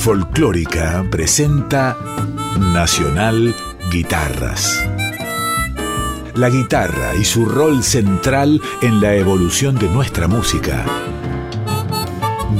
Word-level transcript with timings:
Folclórica 0.00 1.06
presenta 1.10 1.94
Nacional 2.58 3.54
Guitarras. 3.92 4.82
La 6.34 6.48
guitarra 6.48 7.14
y 7.16 7.24
su 7.26 7.44
rol 7.44 7.82
central 7.84 8.62
en 8.80 9.02
la 9.02 9.14
evolución 9.14 9.78
de 9.78 9.90
nuestra 9.90 10.26
música. 10.26 10.86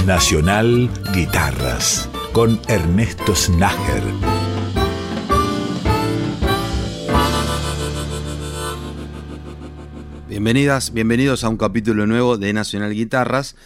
Nacional 0.05 0.91
Guitarras 1.15 2.11
con 2.33 2.61
Ernesto 2.69 3.35
Snager. 3.35 4.03
Bienvenidas, 10.29 10.93
bienvenidos 10.93 11.43
a 11.45 11.49
un 11.49 11.57
capítulo 11.57 12.07
nuevo 12.07 12.37
de 12.37 12.53
Nacional 12.53 12.93
Guitarras. 12.93 13.57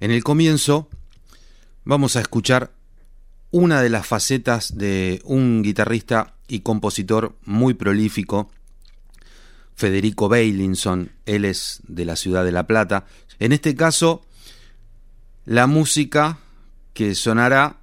En 0.00 0.10
el 0.10 0.22
comienzo 0.22 0.90
vamos 1.86 2.16
a 2.16 2.20
escuchar 2.20 2.83
una 3.54 3.82
de 3.82 3.88
las 3.88 4.04
facetas 4.04 4.76
de 4.76 5.22
un 5.22 5.62
guitarrista 5.62 6.34
y 6.48 6.60
compositor 6.60 7.36
muy 7.44 7.74
prolífico, 7.74 8.50
Federico 9.76 10.28
Bailinson, 10.28 11.12
él 11.24 11.44
es 11.44 11.80
de 11.86 12.04
la 12.04 12.16
ciudad 12.16 12.44
de 12.44 12.50
La 12.50 12.66
Plata. 12.66 13.06
En 13.38 13.52
este 13.52 13.76
caso, 13.76 14.26
la 15.44 15.68
música 15.68 16.40
que 16.94 17.14
sonará 17.14 17.76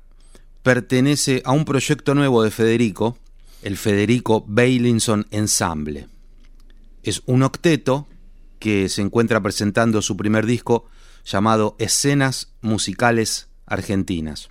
pertenece 0.62 1.42
a 1.46 1.54
un 1.54 1.64
proyecto 1.64 2.16
nuevo 2.16 2.44
de 2.44 2.52
Federico, 2.52 3.18
el 3.62 3.78
Federico 3.78 4.44
Bailinson 4.46 5.26
Ensemble. 5.32 6.10
Es 7.02 7.24
un 7.28 7.44
octeto 7.44 8.10
que 8.60 8.90
se 8.90 9.02
encuentra 9.02 9.42
presentando 9.42 10.02
su 10.02 10.18
primer 10.18 10.46
disco 10.46 10.90
llamado 11.24 11.78
Escenas 11.80 12.50
Musicales 12.60 13.48
Argentinas. 13.66 14.51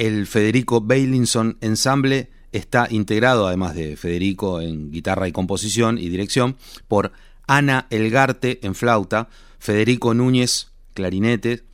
El 0.00 0.26
Federico 0.26 0.80
Bailinson 0.80 1.58
Ensemble 1.60 2.30
está 2.52 2.88
integrado, 2.88 3.46
además 3.46 3.74
de 3.74 3.98
Federico 3.98 4.62
en 4.62 4.90
guitarra 4.90 5.28
y 5.28 5.32
composición 5.32 5.98
y 5.98 6.08
dirección, 6.08 6.56
por 6.88 7.12
Ana 7.46 7.86
Elgarte 7.90 8.60
en 8.62 8.74
flauta, 8.74 9.28
Federico 9.58 10.14
Núñez 10.14 10.68
clarinete, 10.94 11.64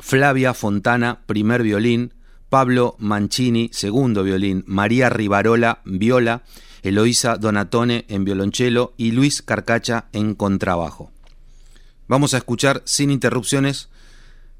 Flavia 0.00 0.52
Fontana 0.52 1.20
primer 1.26 1.62
violín, 1.62 2.12
Pablo 2.48 2.96
Mancini 2.98 3.70
segundo 3.72 4.24
violín, 4.24 4.64
María 4.66 5.08
Rivarola 5.08 5.80
viola, 5.84 6.42
Eloísa 6.82 7.36
Donatone 7.36 8.04
en 8.08 8.24
violonchelo 8.24 8.94
y 8.96 9.12
Luis 9.12 9.42
Carcacha 9.42 10.06
en 10.12 10.34
contrabajo. 10.34 11.12
Vamos 12.08 12.34
a 12.34 12.38
escuchar 12.38 12.82
sin 12.84 13.12
interrupciones 13.12 13.90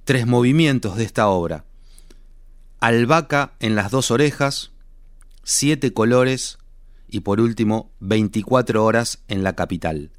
tres 0.04 0.28
movimientos 0.28 0.96
de 0.96 1.02
esta 1.02 1.26
obra. 1.26 1.64
Albahaca 2.80 3.54
en 3.58 3.74
las 3.74 3.90
dos 3.90 4.12
orejas, 4.12 4.70
siete 5.42 5.92
colores 5.92 6.58
y 7.08 7.20
por 7.20 7.40
último 7.40 7.90
24 7.98 8.84
horas 8.84 9.24
en 9.26 9.42
la 9.42 9.54
capital. 9.54 10.12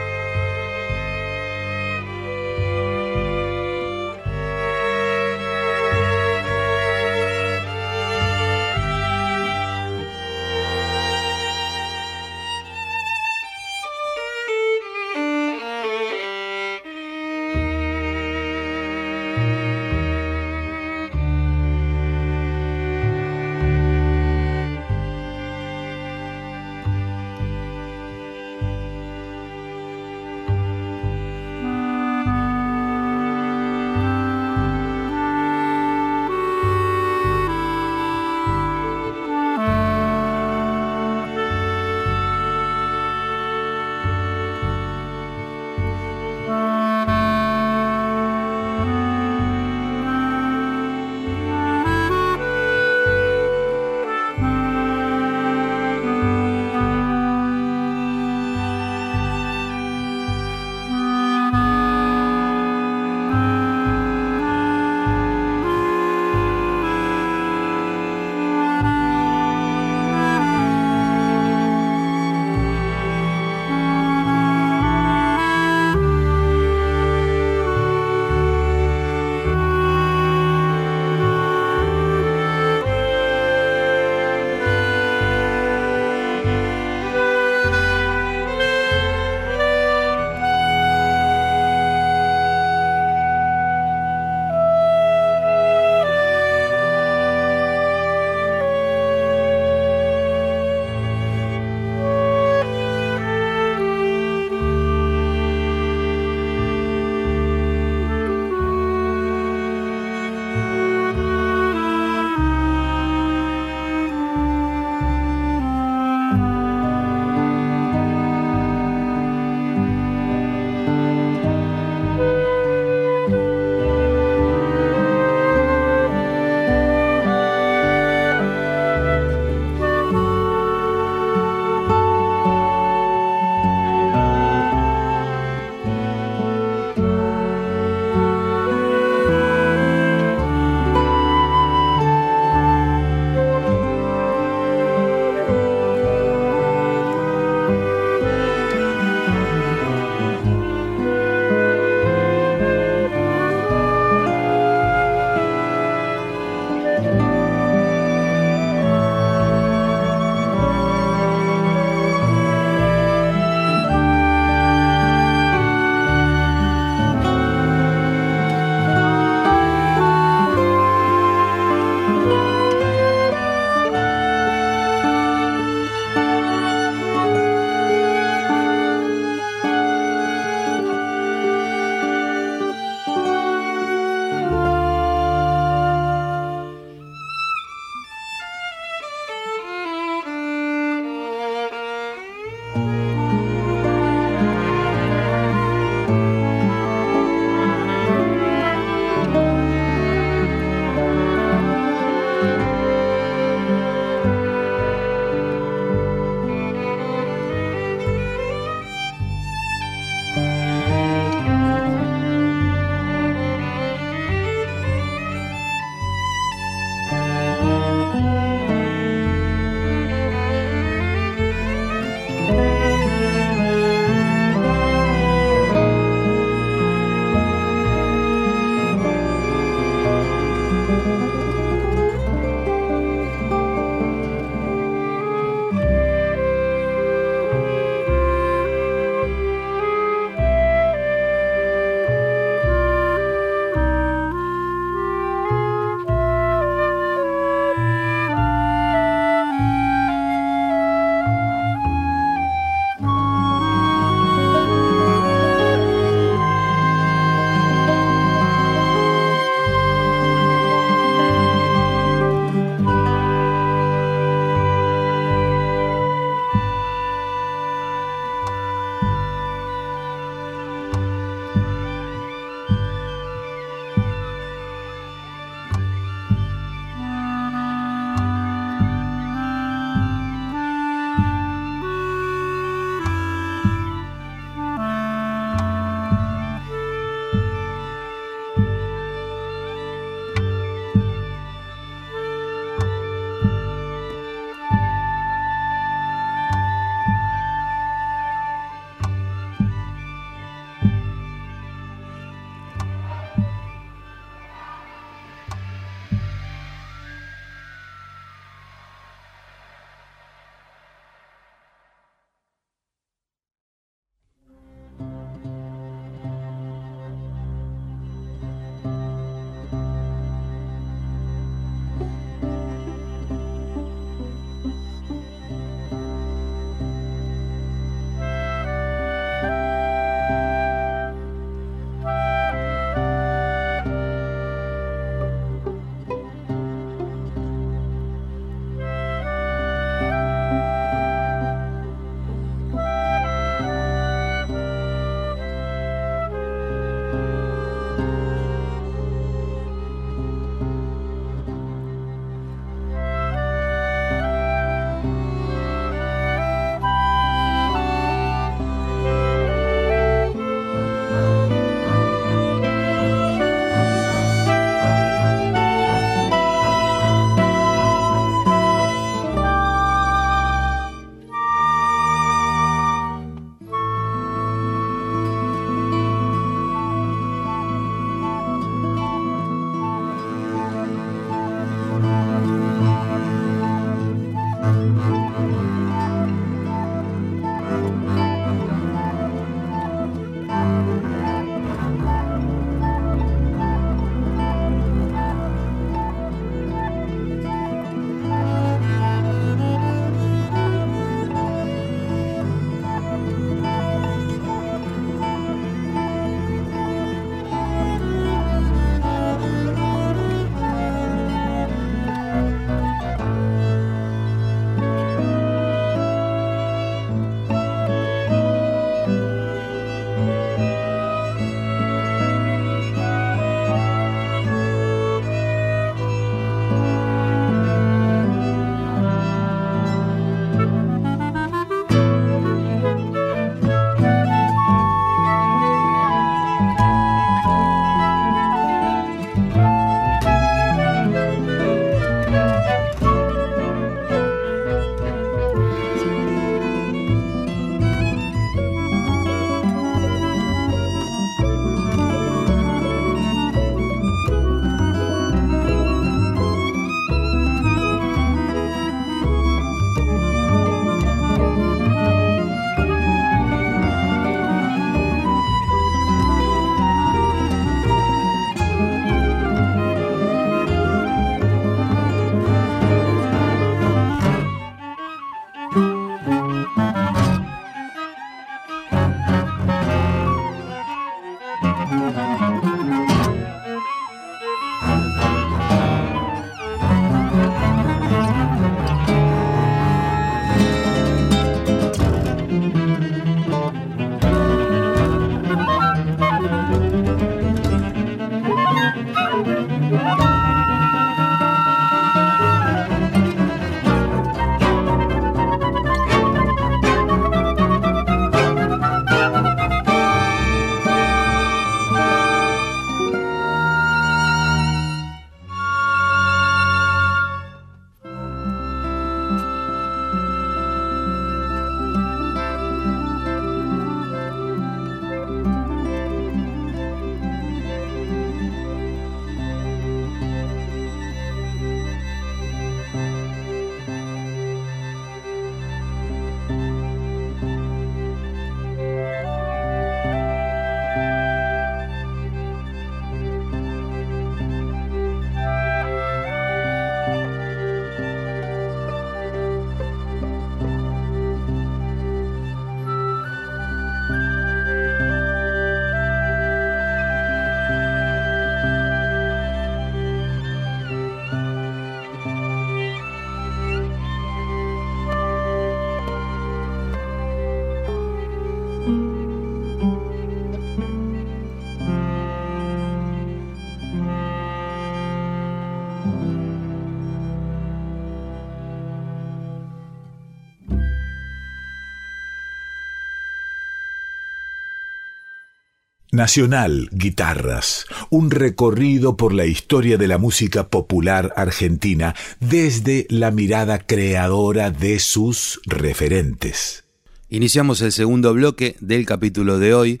Nacional 586.16 586.88
Guitarras, 586.92 587.84
un 588.08 588.30
recorrido 588.30 589.18
por 589.18 589.34
la 589.34 589.44
historia 589.44 589.98
de 589.98 590.08
la 590.08 590.16
música 590.16 590.68
popular 590.68 591.34
argentina 591.36 592.14
desde 592.40 593.06
la 593.10 593.30
mirada 593.30 593.80
creadora 593.80 594.70
de 594.70 594.98
sus 594.98 595.60
referentes. 595.66 596.84
Iniciamos 597.28 597.82
el 597.82 597.92
segundo 597.92 598.32
bloque 598.32 598.76
del 598.80 599.04
capítulo 599.04 599.58
de 599.58 599.74
hoy 599.74 600.00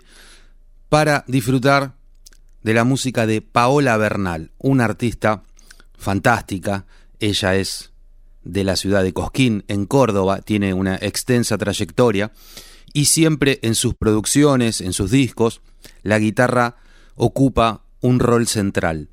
para 0.88 1.22
disfrutar 1.28 1.96
de 2.62 2.72
la 2.72 2.84
música 2.84 3.26
de 3.26 3.42
Paola 3.42 3.98
Bernal, 3.98 4.52
una 4.56 4.86
artista 4.86 5.42
fantástica. 5.98 6.86
Ella 7.20 7.56
es 7.56 7.92
de 8.42 8.64
la 8.64 8.76
ciudad 8.76 9.02
de 9.02 9.12
Cosquín, 9.12 9.64
en 9.68 9.84
Córdoba, 9.84 10.40
tiene 10.40 10.72
una 10.72 10.96
extensa 10.96 11.58
trayectoria 11.58 12.32
y 12.94 13.04
siempre 13.04 13.58
en 13.60 13.74
sus 13.74 13.94
producciones, 13.94 14.80
en 14.80 14.94
sus 14.94 15.10
discos, 15.10 15.60
la 16.02 16.18
guitarra 16.18 16.76
ocupa 17.14 17.82
un 18.00 18.20
rol 18.20 18.46
central. 18.46 19.08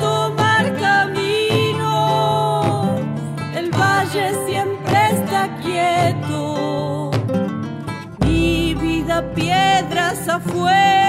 Tomar 0.00 0.64
camino, 0.78 1.90
el 3.54 3.70
valle 3.70 4.32
siempre 4.46 4.98
está 5.12 5.48
quieto. 5.62 7.10
Mi 8.20 8.74
vida 8.74 9.22
piedras 9.34 10.28
afuera. 10.28 11.03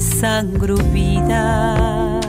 Sangro 0.00 0.76
vida. 0.92 2.20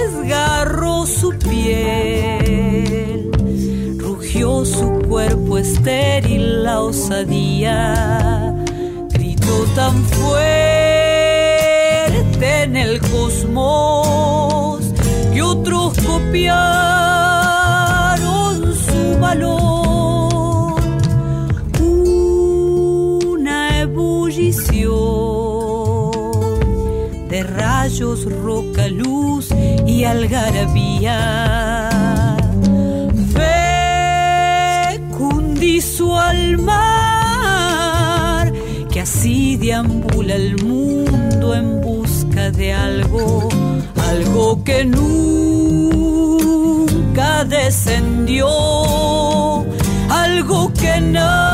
Desgarró 0.00 1.06
su 1.06 1.30
piel, 1.38 3.30
rugió 3.98 4.64
su 4.64 4.90
cuerpo 5.08 5.58
estéril 5.58 6.64
la 6.64 6.80
osadía, 6.80 8.54
gritó 9.10 9.64
tan 9.74 10.02
fuerte 10.04 11.42
en 12.62 12.76
el 12.76 13.00
cosmos 13.00 14.84
que 15.32 15.42
otros 15.42 15.98
copiaron 15.98 16.93
roca, 28.22 28.88
luz 28.88 29.48
y 29.86 30.04
algarabía. 30.04 31.18
Fecundizo 35.08 36.18
al 36.18 36.58
mar 36.58 38.52
que 38.90 39.00
así 39.00 39.56
deambula 39.56 40.34
el 40.36 40.62
mundo 40.62 41.54
en 41.54 41.80
busca 41.80 42.50
de 42.50 42.72
algo, 42.72 43.48
algo 44.10 44.62
que 44.62 44.84
nunca 44.84 46.24
descendió, 47.44 48.46
algo 50.08 50.72
que 50.72 51.00
nadie 51.00 51.53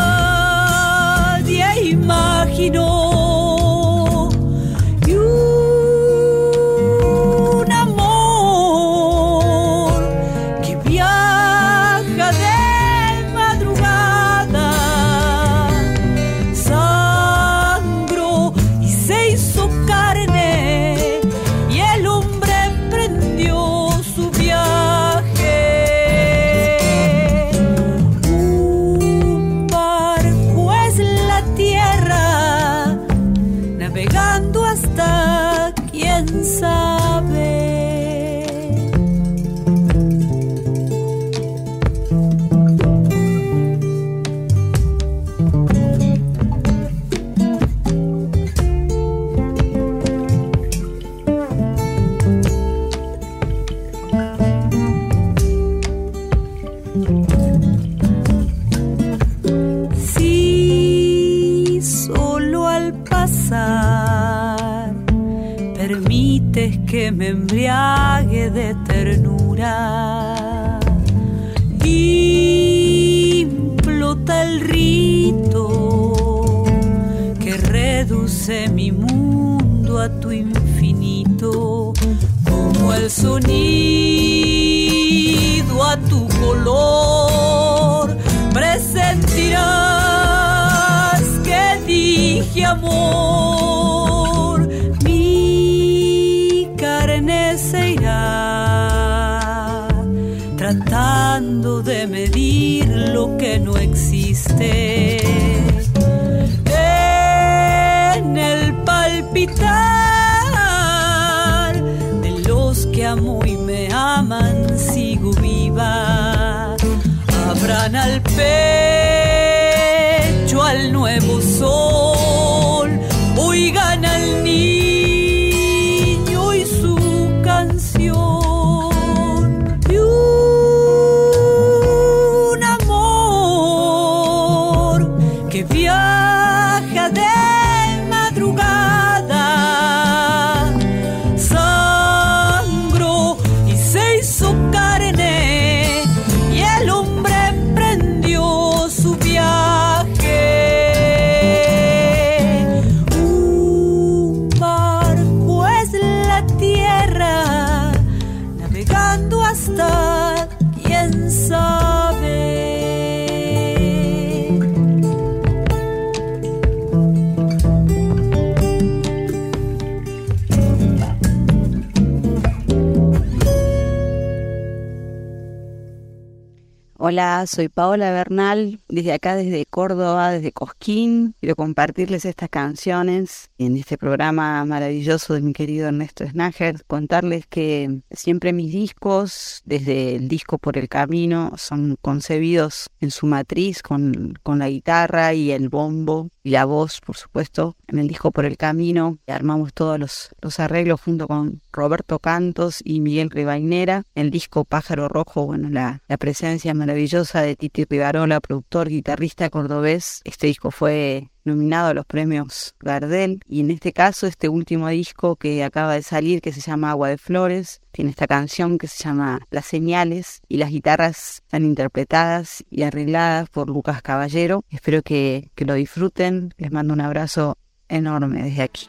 Hola, 177.13 177.45
soy 177.49 177.69
Paola 177.69 178.13
Bernal, 178.13 178.79
desde 178.89 179.13
acá, 179.13 179.35
desde 179.35 179.67
Córdoba, 179.67 180.31
desde 180.31 180.53
Cosquín. 180.53 181.35
Quiero 181.41 181.57
compartirles 181.57 182.25
estas 182.25 182.49
canciones 182.49 183.51
en 183.59 183.77
este 183.77 183.99
programa 183.99 184.65
maravilloso 184.65 185.35
de 185.35 185.41
mi 185.41 185.53
querido 185.53 185.89
Ernesto 185.89 186.25
Snager. 186.25 186.85
Contarles 186.87 187.49
que 187.49 188.03
siempre 188.13 188.53
mis 188.53 188.73
discos, 188.73 189.61
desde 189.65 190.15
el 190.15 190.29
disco 190.29 190.59
Por 190.59 190.79
el 190.79 190.89
Camino, 190.89 191.51
son 191.57 191.97
concebidos 192.01 192.91
en 193.01 193.11
su 193.11 193.27
matriz 193.27 193.83
con, 193.83 194.39
con 194.45 194.61
la 194.61 194.69
guitarra 194.69 195.35
y 195.35 195.51
el 195.51 195.69
bombo 195.69 196.31
y 196.45 196.51
la 196.51 196.65
voz, 196.65 197.01
por 197.01 197.17
supuesto, 197.17 197.75
en 197.91 197.99
el 197.99 198.09
disco 198.09 198.31
Por 198.31 198.45
el 198.45 198.57
Camino. 198.57 199.19
Armamos 199.27 199.73
todos 199.75 199.99
los, 199.99 200.31
los 200.41 200.61
arreglos 200.61 201.01
junto 201.01 201.29
con 201.29 201.61
Roberto 201.73 202.19
Cantos 202.19 202.81
y 202.85 203.01
Miguel 203.01 203.31
Rivainera. 203.31 204.05
El 204.15 204.31
disco 204.31 204.65
Pájaro 204.65 205.09
Rojo, 205.09 205.47
bueno, 205.47 205.69
la, 205.69 206.03
la 206.09 206.17
presencia 206.17 206.75
maravillosa 206.75 207.43
de 207.43 207.57
Titi 207.57 207.85
Rivarola, 207.85 208.41
productor, 208.41 208.89
guitarrista 208.89 209.51
cordobés. 209.51 210.21
Este 210.25 210.47
disco 210.47 210.71
fue 210.71 211.31
nominado 211.45 211.89
a 211.89 211.95
los 211.95 212.07
premios 212.07 212.75
Gardel 212.81 213.41
y 213.49 213.61
en 213.61 213.71
este 213.71 213.93
caso 213.93 214.27
este 214.27 214.49
último 214.49 214.89
disco 214.89 215.37
que 215.37 215.65
acaba 215.65 215.95
de 215.95 216.03
salir 216.03 216.41
que 216.41 216.53
se 216.53 216.61
llama 216.61 216.91
Agua 216.91 217.09
de 217.09 217.19
Flores 217.19 217.81
tiene 217.93 218.11
esta 218.11 218.27
canción 218.27 218.79
que 218.79 218.89
se 218.89 219.03
llama 219.03 219.41
Las 219.51 219.67
Señales 219.67 220.43
y 220.49 220.59
las 220.59 220.71
guitarras 220.71 221.43
están 221.45 221.65
interpretadas 221.65 222.65
y 222.71 222.83
arregladas 222.83 223.49
por 223.49 223.69
Lucas 223.69 224.03
Caballero 224.03 224.65
espero 224.71 225.03
que, 225.03 225.51
que 225.55 225.65
lo 225.65 225.75
disfruten 225.75 226.53
les 226.59 226.71
mando 226.73 226.93
un 226.93 227.01
abrazo 227.01 227.57
enorme 227.91 228.45
desde 228.45 228.63
aquí. 228.63 228.89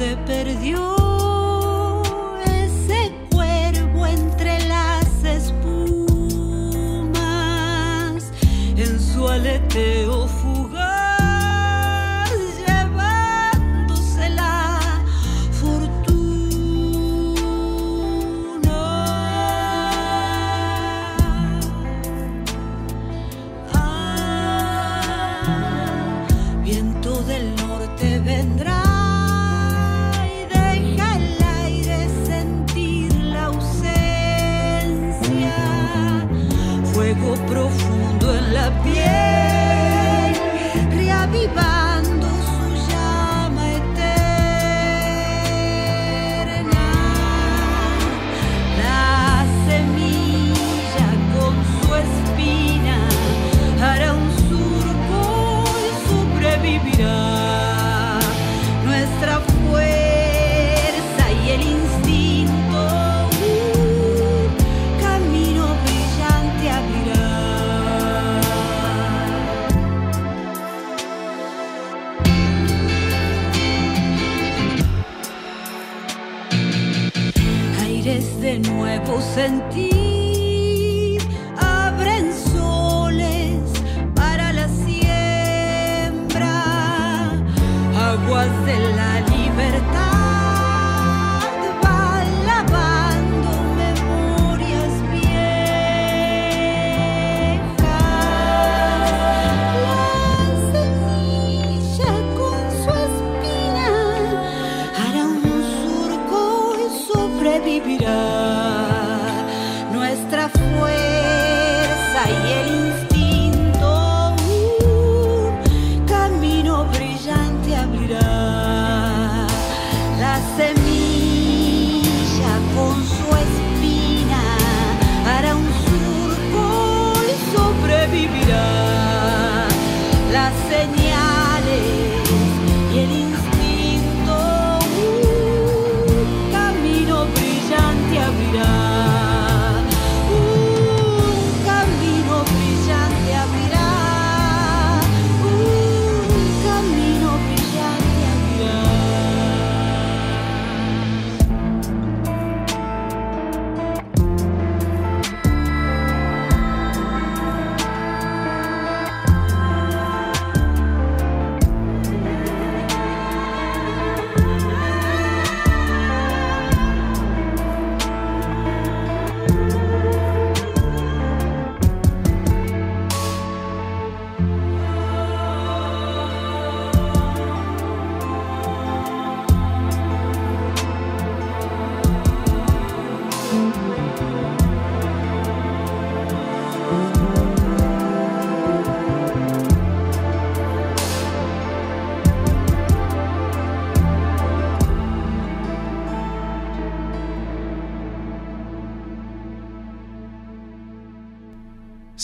Se 0.00 0.16
perdió 0.16 0.99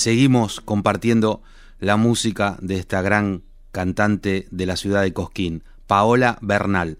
Seguimos 0.07 0.61
compartiendo 0.61 1.43
la 1.81 1.97
música 1.97 2.59
de 2.61 2.77
esta 2.77 3.03
gran 3.03 3.43
cantante 3.73 4.47
de 4.53 4.65
la 4.65 4.77
ciudad 4.77 5.03
de 5.03 5.13
Cosquín, 5.13 5.65
Paola 5.89 6.39
Bernal. 6.43 6.99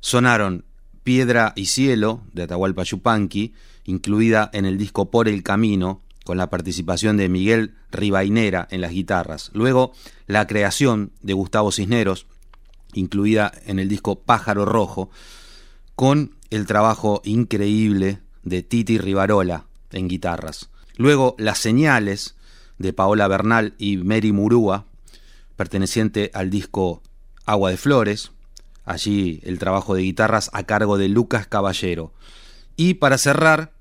Sonaron 0.00 0.64
Piedra 1.02 1.52
y 1.54 1.66
Cielo 1.66 2.22
de 2.32 2.44
Atahualpa 2.44 2.82
Yupanqui, 2.82 3.52
incluida 3.84 4.48
en 4.54 4.64
el 4.64 4.78
disco 4.78 5.10
Por 5.10 5.28
el 5.28 5.42
Camino, 5.42 6.00
con 6.24 6.38
la 6.38 6.48
participación 6.48 7.18
de 7.18 7.28
Miguel 7.28 7.74
Ribainera 7.90 8.68
en 8.70 8.80
las 8.80 8.92
guitarras. 8.92 9.50
Luego, 9.52 9.92
la 10.26 10.46
creación 10.46 11.12
de 11.20 11.34
Gustavo 11.34 11.72
Cisneros, 11.72 12.24
incluida 12.94 13.52
en 13.66 13.78
el 13.78 13.90
disco 13.90 14.18
Pájaro 14.18 14.64
Rojo, 14.64 15.10
con 15.94 16.36
el 16.48 16.64
trabajo 16.64 17.20
increíble 17.22 18.20
de 18.44 18.62
Titi 18.62 18.96
Rivarola 18.96 19.66
en 19.92 20.08
guitarras. 20.08 20.70
Luego, 20.96 21.34
Las 21.38 21.58
Señales 21.58 22.36
de 22.78 22.92
Paola 22.92 23.28
Bernal 23.28 23.74
y 23.78 23.96
Mary 23.96 24.32
Murúa, 24.32 24.86
perteneciente 25.56 26.30
al 26.34 26.50
disco 26.50 27.02
Agua 27.46 27.70
de 27.70 27.76
Flores, 27.76 28.32
allí 28.84 29.40
el 29.44 29.58
trabajo 29.58 29.94
de 29.94 30.02
guitarras 30.02 30.50
a 30.52 30.64
cargo 30.64 30.98
de 30.98 31.08
Lucas 31.08 31.46
Caballero. 31.46 32.12
Y 32.76 32.94
para 32.94 33.18
cerrar 33.18 33.72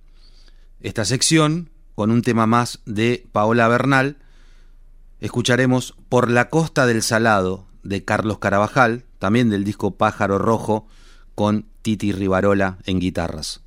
esta 0.82 1.06
sección, 1.06 1.70
con 1.96 2.12
un 2.12 2.22
tema 2.22 2.48
más 2.48 2.80
de 2.86 3.28
Paola 3.32 3.68
Bernal, 3.68 4.18
escucharemos 5.20 5.96
Por 6.10 6.30
la 6.30 6.50
costa 6.50 6.86
del 6.86 7.02
Salado 7.04 7.68
de 7.84 8.04
Carlos 8.04 8.40
Carabajal, 8.40 9.06
también 9.20 9.50
del 9.50 9.64
disco 9.64 9.96
Pájaro 9.96 10.40
Rojo, 10.40 10.88
con 11.36 11.66
Titi 11.82 12.12
Rivarola 12.12 12.78
en 12.86 13.00
guitarras. 13.00 13.62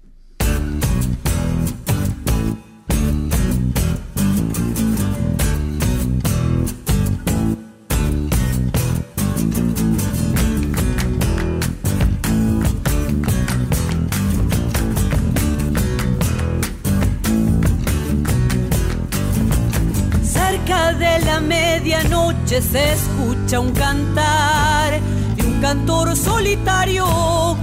De 21.18 21.24
la 21.24 21.40
medianoche 21.40 22.61
se 22.61 22.92
escucha 22.92 23.61
un 23.61 23.72
cantar 23.72 25.00
de 25.37 25.42
un 25.42 25.61
cantor 25.61 26.16
solitario 26.16 27.07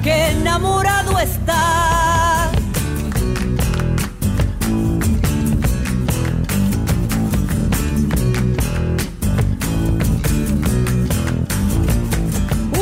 que 0.02 0.30
enamorado 0.32 1.20
está. 1.20 2.52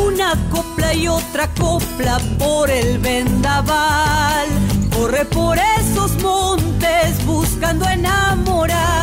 Una 0.05 0.35
copla 0.51 0.93
y 0.93 1.07
otra 1.07 1.47
copla 1.59 2.19
por 2.37 2.69
el 2.69 2.97
vendaval. 2.99 4.47
Corre 4.95 5.25
por 5.25 5.57
esos 5.57 6.11
montes 6.21 7.25
buscando 7.25 7.87
enamorar. 7.89 9.00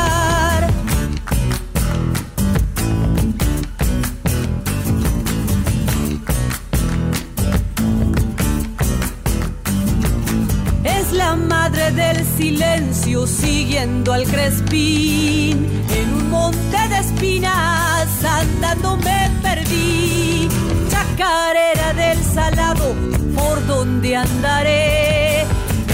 La 11.28 11.36
madre 11.36 11.90
del 11.92 12.24
silencio 12.38 13.26
siguiendo 13.26 14.14
al 14.14 14.24
crespín. 14.24 15.56
En 16.00 16.14
un 16.14 16.30
monte 16.30 16.80
de 16.88 16.98
espinas 17.06 18.08
andando 18.24 18.96
me 18.96 19.30
perdí. 19.42 20.48
Chacarera 20.90 21.92
del 21.92 22.18
salado, 22.24 22.94
por 23.36 23.56
donde 23.66 24.16
andaré. 24.16 25.42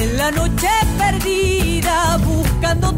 En 0.02 0.16
la 0.16 0.30
noche 0.30 0.70
perdida 0.98 2.16
buscando 2.18 2.92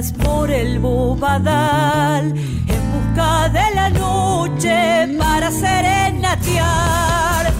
por 0.00 0.50
el 0.50 0.78
bobadal 0.78 2.32
en 2.34 2.92
busca 2.92 3.50
de 3.50 3.74
la 3.74 3.90
noche 3.90 5.18
para 5.18 5.50
serenatear. 5.50 7.52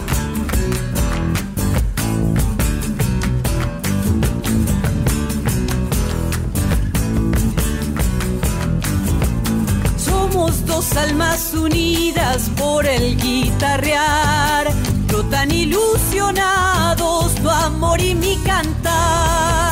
Somos 9.98 10.64
dos 10.64 10.96
almas 10.96 11.52
unidas 11.52 12.50
por 12.56 12.86
el 12.86 13.14
guitarrear, 13.18 14.72
yo 15.08 15.22
tan 15.24 15.50
ilusionados 15.50 17.34
tu 17.34 17.50
amor 17.50 18.00
y 18.00 18.14
mi 18.14 18.36
cantar. 18.36 19.71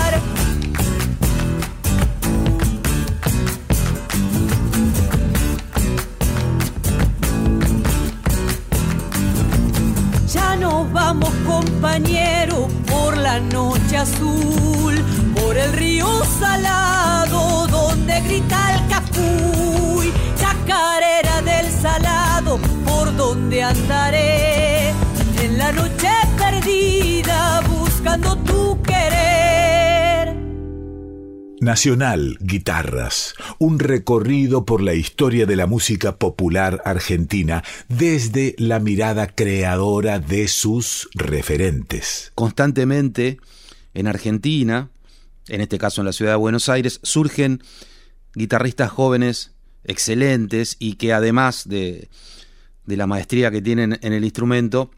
Nos 10.80 10.92
vamos 10.92 11.30
compañero 11.46 12.66
por 12.90 13.16
la 13.16 13.38
noche 13.38 13.98
azul, 13.98 14.94
por 15.34 15.56
el 15.56 15.72
río 15.74 16.08
salado 16.38 17.66
donde 17.66 18.20
grita 18.22 18.58
el 18.74 18.88
capuy, 18.88 20.12
chacarera 20.36 21.42
del 21.42 21.70
salado 21.70 22.58
por 22.86 23.14
donde 23.14 23.62
andaré, 23.62 24.90
en 25.42 25.58
la 25.58 25.70
noche 25.72 26.08
perdida 26.38 27.60
buscando 27.68 28.36
tu 28.36 28.80
querer. 28.82 29.59
Nacional 31.70 32.36
Guitarras, 32.40 33.34
un 33.60 33.78
recorrido 33.78 34.64
por 34.64 34.82
la 34.82 34.94
historia 34.94 35.46
de 35.46 35.54
la 35.54 35.68
música 35.68 36.16
popular 36.16 36.82
argentina 36.84 37.62
desde 37.88 38.56
la 38.58 38.80
mirada 38.80 39.28
creadora 39.28 40.18
de 40.18 40.48
sus 40.48 41.08
referentes. 41.14 42.32
Constantemente 42.34 43.38
en 43.94 44.08
Argentina, 44.08 44.90
en 45.46 45.60
este 45.60 45.78
caso 45.78 46.00
en 46.00 46.06
la 46.06 46.12
ciudad 46.12 46.32
de 46.32 46.38
Buenos 46.38 46.68
Aires, 46.68 46.98
surgen 47.04 47.62
guitarristas 48.34 48.90
jóvenes 48.90 49.52
excelentes 49.84 50.74
y 50.80 50.94
que 50.94 51.12
además 51.12 51.68
de, 51.68 52.08
de 52.84 52.96
la 52.96 53.06
maestría 53.06 53.52
que 53.52 53.62
tienen 53.62 53.96
en 54.02 54.12
el 54.12 54.24
instrumento, 54.24 54.90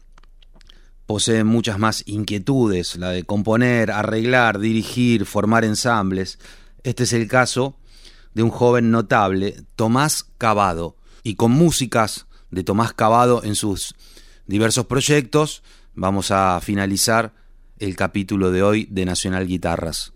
poseen 1.05 1.45
muchas 1.45 1.77
más 1.77 2.01
inquietudes, 2.07 2.95
la 2.95 3.11
de 3.11 3.25
componer, 3.25 3.91
arreglar, 3.91 4.57
dirigir, 4.57 5.27
formar 5.27 5.65
ensambles. 5.65 6.39
Este 6.83 7.03
es 7.03 7.13
el 7.13 7.27
caso 7.27 7.77
de 8.33 8.43
un 8.43 8.49
joven 8.49 8.91
notable, 8.91 9.63
Tomás 9.75 10.25
Cavado, 10.37 10.97
y 11.23 11.35
con 11.35 11.51
músicas 11.51 12.27
de 12.51 12.63
Tomás 12.63 12.93
Cavado 12.93 13.43
en 13.43 13.55
sus 13.55 13.95
diversos 14.47 14.85
proyectos, 14.85 15.63
vamos 15.95 16.31
a 16.31 16.59
finalizar 16.61 17.33
el 17.79 17.95
capítulo 17.95 18.51
de 18.51 18.63
hoy 18.63 18.87
de 18.91 19.05
Nacional 19.05 19.47
Guitarras. 19.47 20.12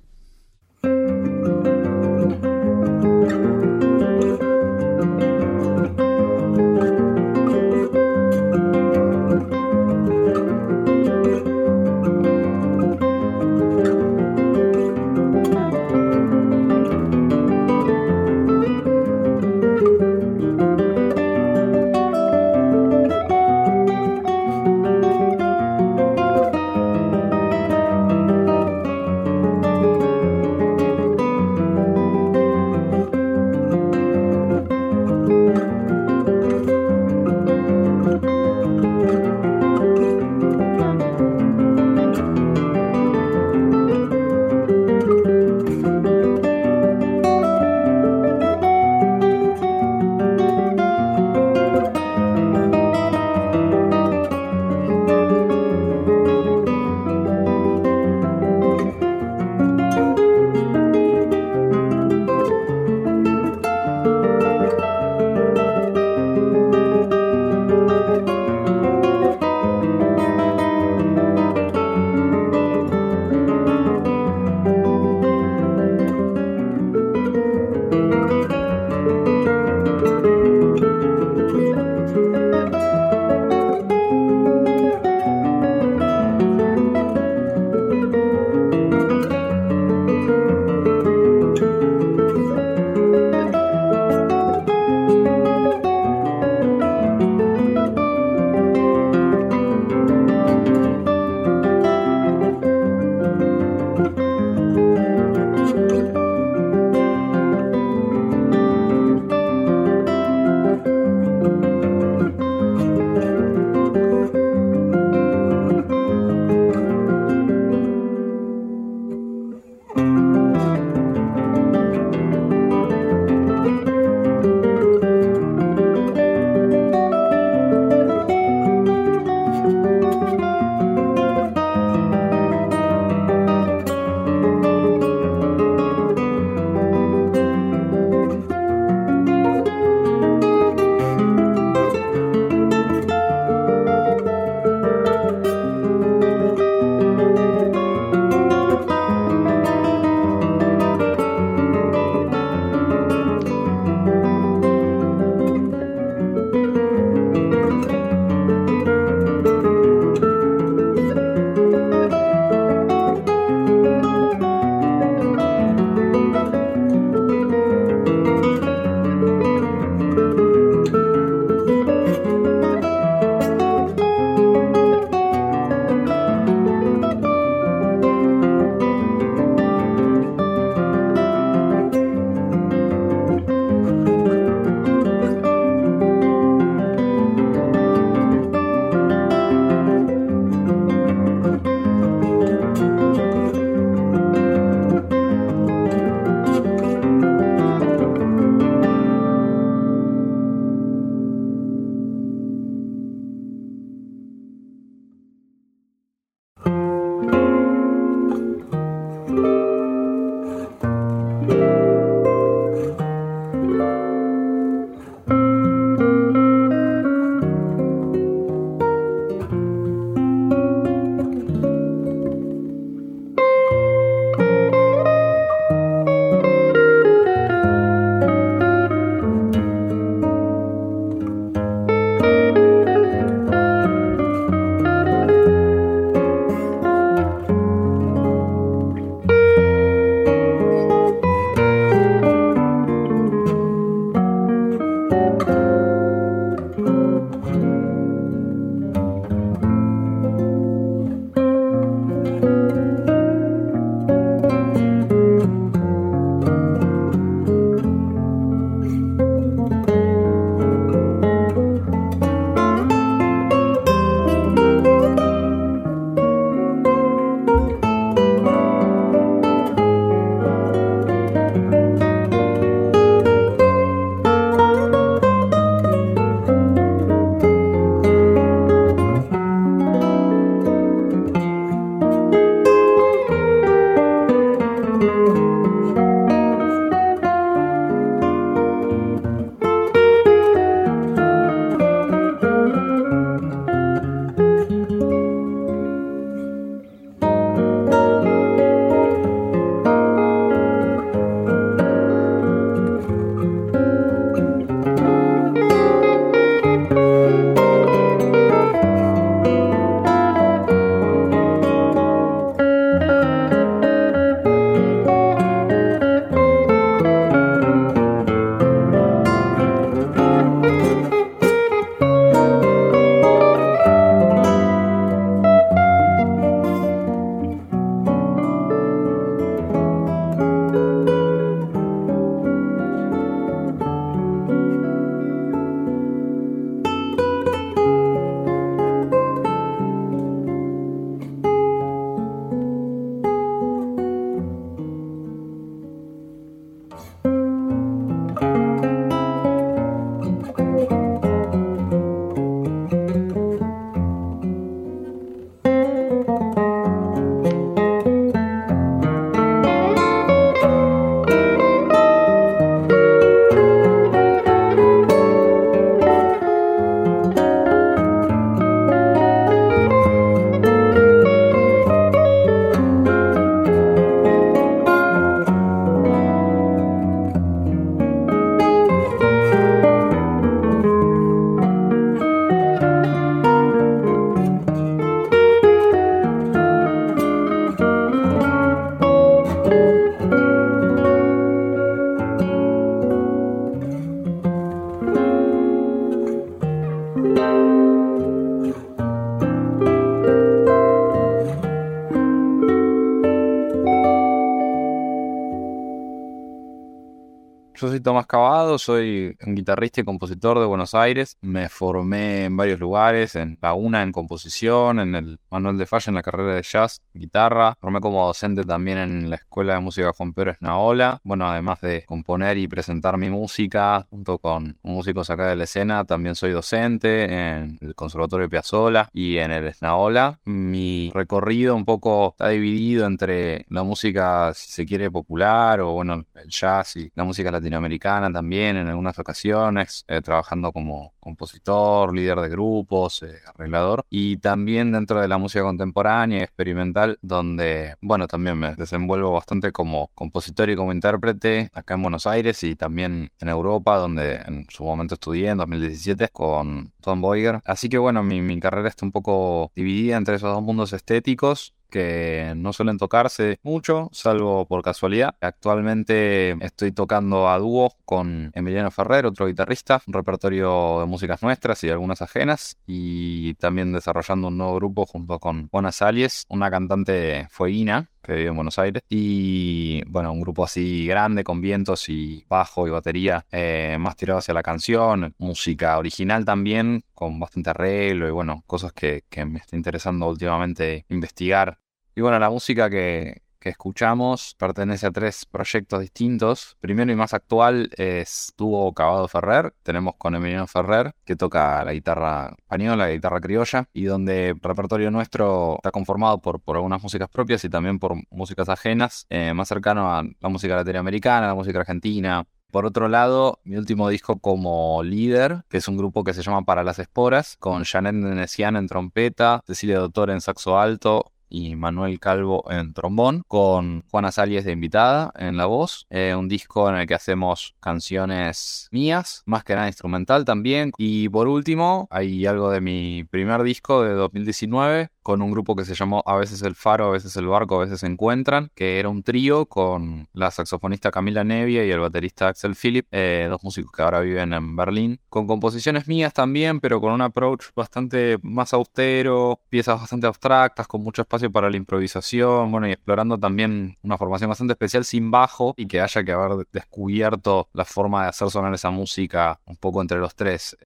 Soy 407.98 408.04
Tomás 408.04 408.28
Cavado, 408.28 408.78
soy 408.78 409.36
un 409.44 409.56
guitarrista 409.56 410.02
y 410.02 410.04
compositor 410.04 410.60
de 410.60 410.66
Buenos 410.68 410.94
Aires. 410.94 411.36
Me 411.42 411.68
formé 411.68 412.46
en 412.46 412.56
varios 412.56 412.80
lugares, 412.80 413.36
en 413.36 413.58
la 413.60 413.74
UNA 413.74 414.04
en 414.04 414.12
composición, 414.12 415.00
en 415.00 415.16
el 415.16 415.40
Manuel 415.50 415.80
de 415.80 415.88
Falla 415.88 416.12
en 416.12 416.16
la 416.16 416.22
carrera 416.22 416.54
de 416.54 416.62
jazz, 416.62 417.02
guitarra. 417.18 417.76
Formé 417.80 418.00
como 418.00 418.26
docente 418.26 418.64
también 418.64 418.98
en 418.98 419.30
la 419.30 419.38
Escuela 419.38 419.76
de 419.76 419.80
Música 419.80 420.12
Juan 420.14 420.34
Pedro 420.34 420.52
Esnaola. 420.52 421.20
Bueno, 421.24 421.50
además 421.50 421.82
de 421.82 422.04
componer 422.06 422.58
y 422.58 422.68
presentar 422.68 423.18
mi 423.18 423.30
música 423.30 424.06
junto 424.10 424.38
con 424.38 424.78
músicos 424.84 425.30
acá 425.30 425.48
de 425.48 425.56
la 425.56 425.66
escena, 425.66 426.06
también 426.06 426.36
soy 426.36 426.52
docente 426.52 427.26
en 427.26 427.78
el 427.82 427.96
Conservatorio 427.96 428.50
Piazzola 428.50 429.10
y 429.14 429.38
en 429.38 429.52
el 429.52 429.68
Esnaola. 429.68 430.40
Mi 430.46 431.12
recorrido 431.14 431.76
un 431.76 431.86
poco 431.86 432.30
está 432.32 432.50
dividido 432.50 433.06
entre 433.06 433.66
la 433.70 433.84
música, 433.84 434.54
si 434.54 434.72
se 434.72 434.86
quiere, 434.86 435.12
popular 435.12 435.82
o 435.82 435.94
bueno, 435.94 436.26
el 436.36 436.50
jazz 436.50 436.96
y 436.98 437.12
la 437.16 437.24
música 437.24 437.52
latinoamericana 437.52 438.32
también 438.32 438.78
en 438.78 438.88
algunas 438.88 439.18
ocasiones, 439.20 440.06
eh, 440.08 440.22
trabajando 440.22 440.72
como 440.72 441.14
compositor, 441.20 442.16
líder 442.16 442.40
de 442.40 442.50
grupos, 442.50 443.24
eh, 443.24 443.40
arreglador, 443.54 444.06
y 444.10 444.38
también 444.38 444.92
dentro 444.92 445.20
de 445.20 445.28
la 445.28 445.38
música 445.38 445.64
contemporánea 445.64 446.40
y 446.40 446.44
experimental, 446.44 447.07
donde, 447.22 447.96
bueno, 448.02 448.28
también 448.28 448.58
me 448.58 448.76
desenvuelvo 448.76 449.32
bastante 449.32 449.72
como 449.72 450.10
compositor 450.16 450.70
y 450.70 450.76
como 450.76 450.92
intérprete 450.92 451.70
acá 451.74 451.96
en 451.96 452.02
Buenos 452.02 452.28
Aires 452.28 452.64
y 452.64 452.76
también 452.76 453.32
en 453.40 453.50
Europa, 453.50 453.98
donde 453.98 454.36
en 454.36 454.66
su 454.70 454.84
momento 454.84 455.16
estudié 455.16 455.50
en 455.50 455.58
2017 455.58 456.30
con 456.30 456.92
Tom 457.02 457.22
Boyger. 457.22 457.62
Así 457.66 457.90
que 457.90 457.98
bueno, 457.98 458.24
mi, 458.24 458.42
mi 458.42 458.60
carrera 458.60 458.90
está 458.90 459.06
un 459.06 459.12
poco 459.12 459.72
dividida 459.76 460.18
entre 460.18 460.36
esos 460.36 460.54
dos 460.54 460.64
mundos 460.64 460.94
estéticos 460.94 461.74
que 461.90 462.54
no 462.56 462.74
suelen 462.74 462.98
tocarse 462.98 463.60
mucho, 463.64 464.10
salvo 464.12 464.66
por 464.66 464.82
casualidad. 464.82 465.36
Actualmente 465.42 466.52
estoy 466.66 466.92
tocando 466.92 467.50
a 467.50 467.58
dúo 467.58 467.94
con 468.06 468.52
Emiliano 468.54 468.92
Ferrer, 468.92 469.26
otro 469.26 469.48
guitarrista, 469.48 470.02
un 470.08 470.14
repertorio 470.14 471.00
de 471.02 471.06
músicas 471.06 471.42
nuestras 471.44 471.84
y 471.84 471.90
algunas 471.90 472.22
ajenas, 472.22 472.78
y 472.86 473.54
también 473.56 473.94
desarrollando 473.94 474.48
un 474.50 474.58
nuevo 474.58 474.76
grupo 474.76 475.06
junto 475.06 475.40
con 475.40 475.70
Juana 475.70 475.92
Salies, 475.92 476.46
una 476.50 476.70
cantante 476.70 477.48
fueguina 477.50 478.10
que 478.28 478.34
vive 478.34 478.50
en 478.50 478.56
Buenos 478.56 478.78
Aires, 478.78 479.02
y 479.10 480.04
bueno, 480.08 480.32
un 480.32 480.42
grupo 480.42 480.64
así 480.64 481.08
grande 481.08 481.44
con 481.44 481.62
vientos 481.62 482.10
y 482.10 482.46
bajo 482.48 482.88
y 482.88 482.92
batería 482.92 483.46
eh, 483.52 483.98
más 484.00 484.16
tirado 484.16 484.40
hacia 484.40 484.54
la 484.54 484.64
canción, 484.64 485.34
música 485.38 485.98
original 485.98 486.46
también, 486.46 487.04
con 487.14 487.40
bastante 487.40 487.70
arreglo 487.70 488.28
y 488.28 488.32
bueno, 488.32 488.64
cosas 488.68 488.94
que, 488.94 489.24
que 489.30 489.46
me 489.46 489.60
está 489.60 489.76
interesando 489.76 490.28
últimamente 490.28 491.06
investigar. 491.10 491.80
Y 492.16 492.22
bueno, 492.22 492.40
la 492.40 492.50
música 492.50 492.90
que, 492.90 493.44
que 493.60 493.70
escuchamos 493.70 494.56
pertenece 494.58 495.08
a 495.08 495.12
tres 495.12 495.46
proyectos 495.46 496.02
distintos. 496.02 496.78
Primero 496.80 497.12
y 497.12 497.16
más 497.16 497.34
actual 497.34 497.90
es 497.98 498.54
Tuvo 498.56 498.94
Cavado 498.94 499.28
Ferrer. 499.28 499.74
Tenemos 499.84 500.16
con 500.18 500.36
Emiliano 500.36 500.68
Ferrer, 500.68 501.14
que 501.26 501.36
toca 501.36 501.84
la 501.84 501.94
guitarra 501.94 502.56
española, 502.58 503.08
la 503.08 503.12
guitarra 503.12 503.42
criolla, 503.42 503.90
y 503.94 504.04
donde 504.06 504.50
el 504.50 504.60
repertorio 504.62 505.12
nuestro 505.12 505.76
está 505.76 505.92
conformado 505.92 506.40
por, 506.42 506.60
por 506.60 506.76
algunas 506.76 507.02
músicas 507.02 507.30
propias 507.30 507.64
y 507.64 507.70
también 507.70 508.00
por 508.00 508.16
músicas 508.30 508.70
ajenas, 508.70 509.26
eh, 509.30 509.54
más 509.54 509.68
cercano 509.68 510.14
a 510.14 510.24
la 510.24 510.50
música 510.50 510.76
latinoamericana, 510.76 511.48
la 511.48 511.56
música 511.56 511.80
argentina, 511.80 512.46
por 512.72 512.86
otro 512.86 513.08
lado, 513.08 513.62
mi 513.64 513.78
último 513.78 514.10
disco 514.10 514.40
como 514.40 515.02
líder, 515.02 515.64
que 515.70 515.78
es 515.78 515.88
un 515.88 515.98
grupo 515.98 516.24
que 516.24 516.34
se 516.34 516.44
llama 516.44 516.64
Para 516.64 516.84
las 516.84 517.00
Esporas, 517.00 517.56
con 517.58 517.86
Janet 517.86 518.14
Nenesian 518.14 518.76
en 518.76 518.88
trompeta, 518.88 519.62
Cecilia 519.66 520.00
Doctor 520.00 520.32
en 520.32 520.42
saxo 520.42 520.78
alto, 520.78 521.32
y 521.50 521.76
Manuel 521.76 522.20
Calvo 522.20 522.66
en 522.70 522.94
trombón, 522.94 523.44
con 523.48 524.04
Juana 524.10 524.32
Salies 524.32 524.66
de 524.66 524.72
invitada 524.72 525.32
en 525.38 525.58
la 525.58 525.66
voz. 525.66 526.06
Eh, 526.10 526.36
un 526.38 526.48
disco 526.48 526.90
en 526.90 526.96
el 526.96 527.08
que 527.08 527.16
hacemos 527.16 527.76
canciones 527.80 528.88
mías, 528.92 529.44
más 529.46 529.64
que 529.64 529.76
nada 529.76 529.88
instrumental 529.88 530.46
también. 530.46 530.92
Y 530.98 531.30
por 531.30 531.48
último, 531.48 532.08
hay 532.12 532.46
algo 532.46 532.72
de 532.72 532.82
mi 532.82 533.24
primer 533.24 533.64
disco 533.64 534.04
de 534.04 534.14
2019 534.14 535.10
con 535.28 535.42
un 535.42 535.52
grupo 535.52 535.76
que 535.76 535.84
se 535.84 535.94
llamó 535.94 536.24
A 536.26 536.38
veces 536.38 536.62
el 536.62 536.74
Faro, 536.74 537.08
a 537.08 537.12
veces 537.12 537.36
el 537.36 537.48
Barco, 537.48 537.76
a 537.76 537.80
veces 537.84 538.00
se 538.00 538.08
encuentran, 538.08 538.72
que 538.74 538.98
era 538.98 539.10
un 539.10 539.24
trío 539.24 539.66
con 539.66 540.30
la 540.32 540.52
saxofonista 540.52 541.12
Camila 541.12 541.44
Nevia 541.44 541.84
y 541.84 541.92
el 541.92 542.00
baterista 542.00 542.48
Axel 542.48 542.78
Philip, 542.82 543.06
eh, 543.12 543.48
dos 543.50 543.62
músicos 543.62 543.92
que 543.92 544.04
ahora 544.04 544.22
viven 544.22 544.54
en 544.54 544.78
Berlín, 544.78 545.20
con 545.28 545.46
composiciones 545.46 546.08
mías 546.08 546.32
también, 546.32 546.80
pero 546.80 547.02
con 547.02 547.12
un 547.12 547.20
approach 547.20 547.66
bastante 547.76 548.38
más 548.42 548.74
austero, 548.74 549.60
piezas 549.68 550.00
bastante 550.00 550.28
abstractas, 550.28 550.88
con 550.88 551.04
mucho 551.04 551.24
espacio 551.24 551.52
para 551.52 551.70
la 551.70 551.76
improvisación, 551.76 552.72
bueno, 552.72 552.88
y 552.88 552.94
explorando 552.94 553.38
también 553.38 553.98
una 554.04 554.18
formación 554.18 554.48
bastante 554.48 554.76
especial 554.76 555.04
sin 555.04 555.30
bajo 555.30 555.74
y 555.76 555.88
que 555.88 556.00
haya 556.00 556.24
que 556.24 556.32
haber 556.32 556.66
descubierto 556.72 557.68
la 557.74 557.84
forma 557.84 558.24
de 558.24 558.30
hacer 558.30 558.50
sonar 558.50 558.74
esa 558.74 558.92
música 558.92 559.60
un 559.66 559.76
poco 559.76 560.02
entre 560.02 560.20
los 560.20 560.34
tres. 560.36 560.78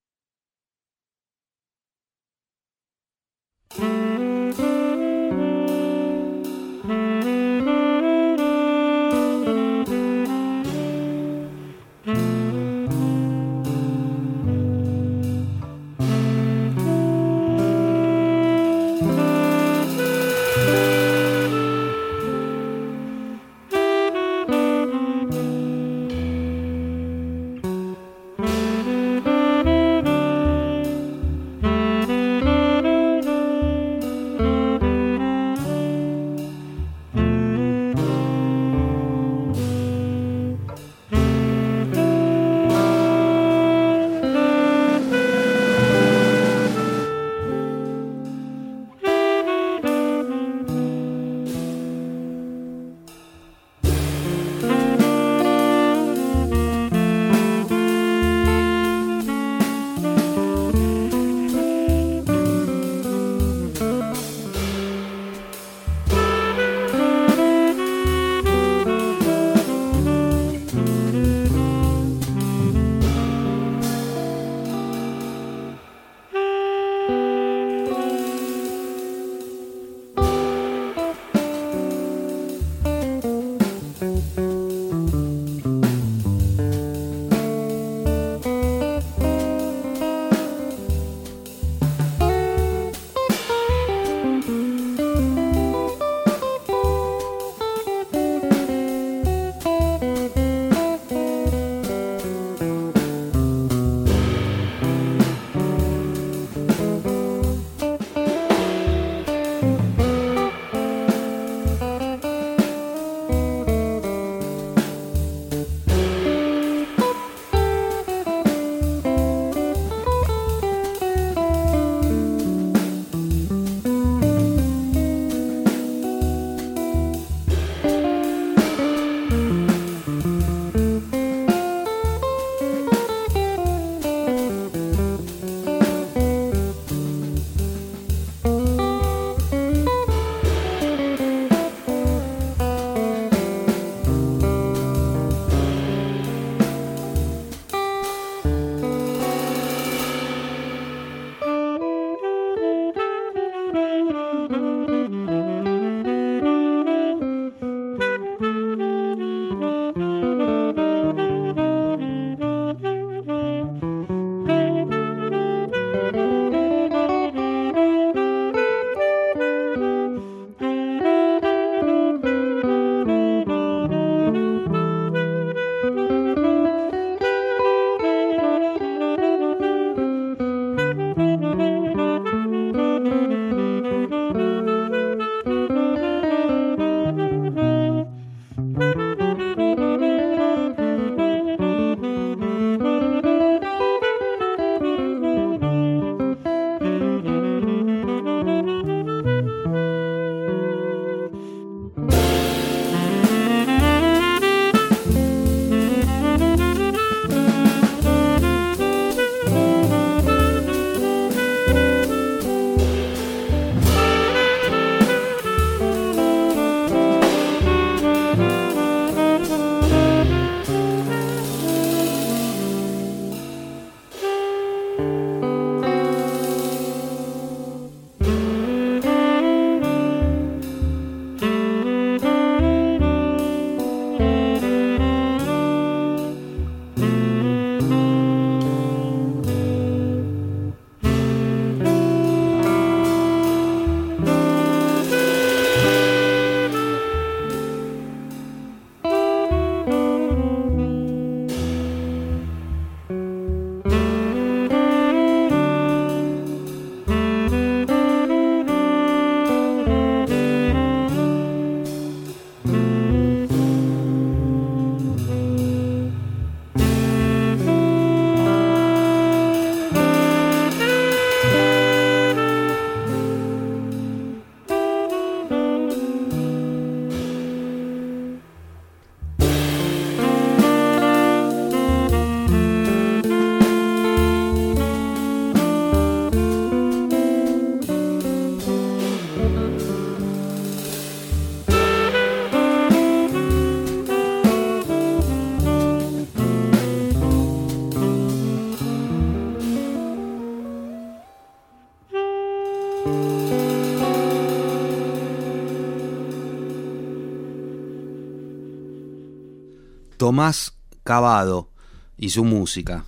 Tomás 310.21 310.75
Cavado 311.03 311.71
y 312.15 312.29
su 312.29 312.43
música. 312.43 313.05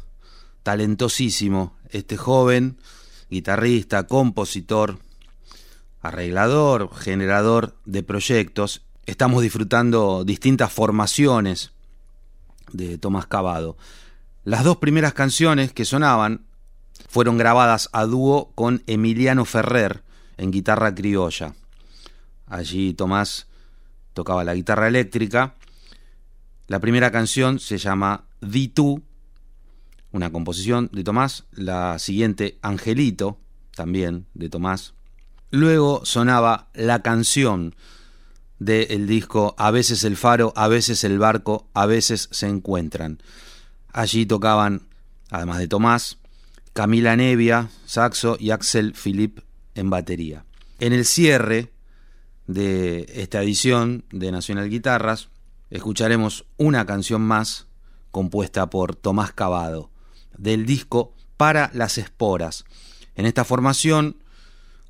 Talentosísimo, 0.63 1.77
este 1.91 2.17
joven, 2.17 2.79
guitarrista, 3.29 4.07
compositor, 4.07 4.97
arreglador, 6.01 6.91
generador 6.91 7.77
de 7.85 8.01
proyectos. 8.01 8.81
Estamos 9.05 9.43
disfrutando 9.43 10.23
distintas 10.25 10.73
formaciones 10.73 11.71
de 12.71 12.97
Tomás 12.97 13.27
Cavado. 13.27 13.77
Las 14.43 14.63
dos 14.63 14.77
primeras 14.77 15.13
canciones 15.13 15.71
que 15.71 15.85
sonaban 15.85 16.47
fueron 17.09 17.37
grabadas 17.37 17.89
a 17.93 18.05
dúo 18.05 18.53
con 18.55 18.81
Emiliano 18.87 19.45
Ferrer 19.45 20.03
en 20.37 20.49
guitarra 20.49 20.95
criolla. 20.95 21.53
Allí 22.47 22.95
Tomás 22.95 23.45
tocaba 24.15 24.43
la 24.43 24.55
guitarra 24.55 24.87
eléctrica. 24.87 25.53
La 26.73 26.79
primera 26.79 27.11
canción 27.11 27.59
se 27.59 27.77
llama 27.77 28.25
Di 28.41 28.67
tú, 28.67 29.03
una 30.11 30.31
composición 30.31 30.89
de 30.91 31.03
Tomás. 31.03 31.43
La 31.51 31.99
siguiente, 31.99 32.57
Angelito, 32.63 33.37
también 33.75 34.25
de 34.33 34.49
Tomás. 34.49 34.95
Luego 35.51 36.03
sonaba 36.03 36.71
la 36.73 37.03
canción 37.03 37.75
del 38.57 39.05
disco 39.05 39.53
A 39.59 39.69
veces 39.69 40.03
el 40.03 40.17
faro, 40.17 40.51
a 40.55 40.67
veces 40.67 41.03
el 41.03 41.19
barco, 41.19 41.69
a 41.75 41.85
veces 41.85 42.27
se 42.31 42.47
encuentran. 42.47 43.21
Allí 43.89 44.25
tocaban, 44.25 44.87
además 45.29 45.59
de 45.59 45.67
Tomás, 45.67 46.17
Camila 46.73 47.15
Nevia, 47.15 47.69
saxo 47.85 48.35
y 48.39 48.49
Axel 48.49 48.95
Philippe 48.95 49.43
en 49.75 49.91
batería. 49.91 50.43
En 50.79 50.91
el 50.91 51.05
cierre 51.05 51.71
de 52.47 53.05
esta 53.13 53.43
edición 53.43 54.05
de 54.11 54.31
Nacional 54.31 54.71
Guitarras, 54.71 55.29
escucharemos 55.73 56.45
una 56.57 56.85
canción 56.85 57.21
más 57.23 57.65
compuesta 58.11 58.69
por 58.69 58.95
Tomás 58.95 59.33
Cavado, 59.33 59.89
del 60.37 60.67
disco 60.67 61.13
Para 61.35 61.71
las 61.73 61.97
Esporas. 61.97 62.63
En 63.15 63.25
esta 63.25 63.43
formación, 63.43 64.17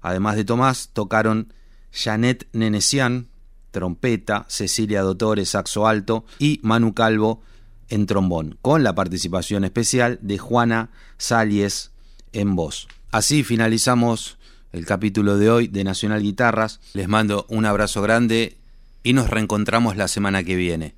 además 0.02 0.36
de 0.36 0.44
Tomás, 0.44 0.90
tocaron 0.92 1.54
Janet 1.94 2.50
Nenesian, 2.52 3.30
trompeta, 3.72 4.46
Cecilia 4.50 5.04
Dottore, 5.04 5.46
saxo 5.46 5.88
alto 5.88 6.26
y 6.38 6.60
Manu 6.64 6.94
Calvo 6.94 7.42
en 7.88 8.06
trombón, 8.06 8.58
con 8.62 8.84
la 8.84 8.94
participación 8.94 9.64
especial 9.64 10.20
de 10.22 10.38
Juana 10.38 10.92
Salies 11.18 11.92
en 12.34 12.58
voz. 12.58 12.90
Así 13.10 13.44
finalizamos 13.44 14.38
el 14.74 14.86
capítulo 14.86 15.38
de 15.38 15.50
hoy 15.50 15.68
de 15.70 15.86
Nacional 15.86 16.22
Guitarras. 16.22 16.82
Les 16.94 17.08
mando 17.08 17.46
un 17.48 17.66
abrazo 17.66 18.02
grande 18.02 18.58
y 19.04 19.14
nos 19.14 19.30
reencontramos 19.30 19.98
la 19.98 20.08
semana 20.08 20.44
que 20.44 20.56
viene. 20.56 20.96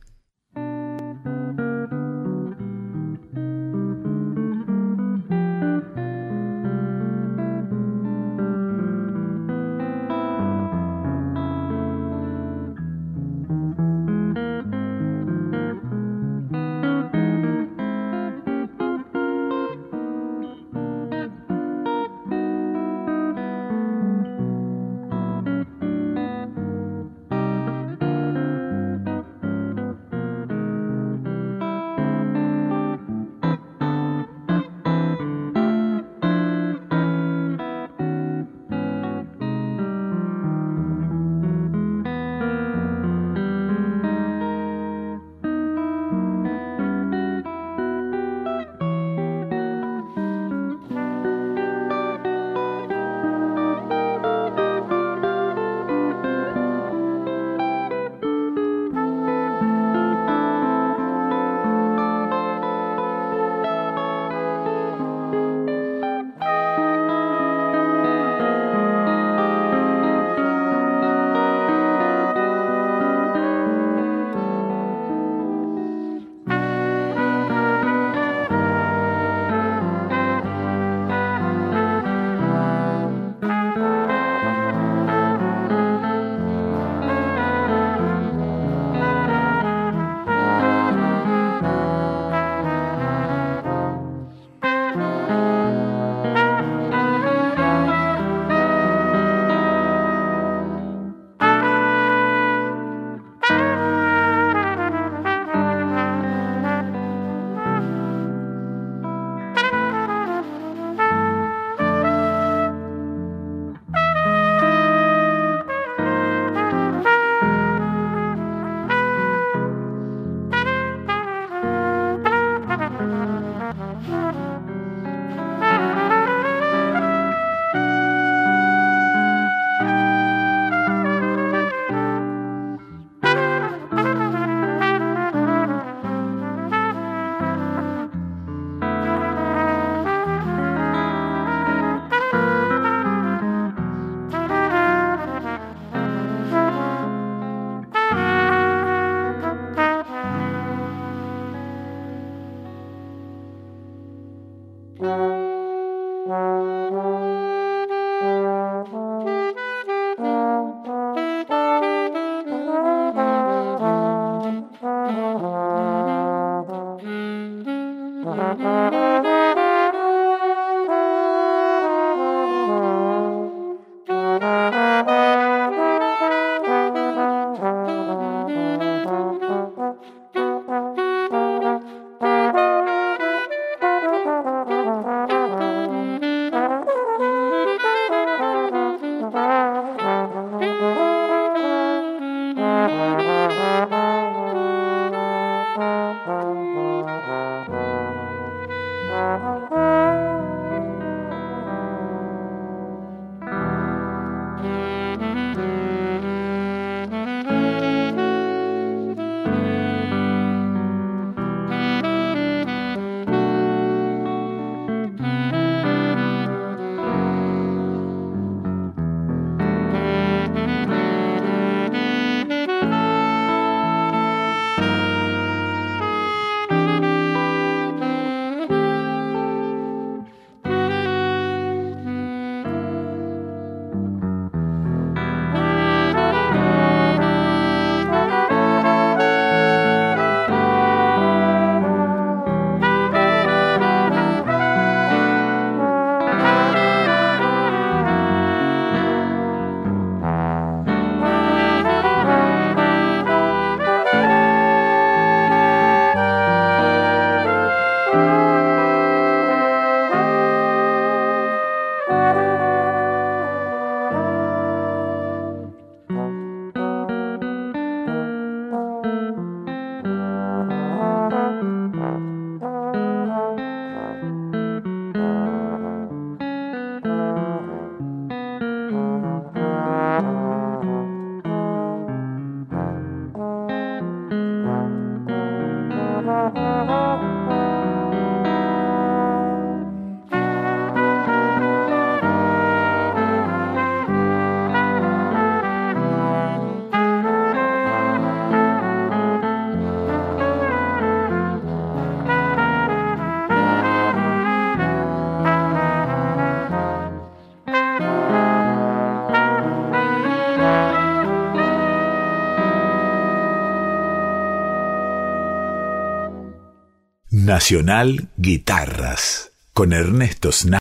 Nacional 317.56 318.28
Guitarras 318.36 319.54
con 319.72 319.94
Ernesto 319.94 320.52
Sna 320.52 320.74